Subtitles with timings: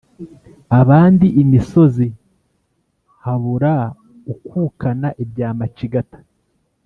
[0.79, 2.07] abandi imisozi,
[3.23, 3.73] habura
[4.33, 6.19] ukukana ibya macigata;